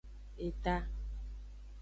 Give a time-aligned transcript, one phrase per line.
[0.47, 0.75] Eta.